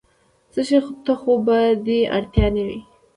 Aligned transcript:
څه 0.53 0.61
شي 0.67 0.77
ته 1.05 1.13
خو 1.21 1.33
به 1.45 1.57
دې 1.85 1.99
اړتیا 2.15 2.47
نه 2.55 2.63
وي؟ 2.67 2.79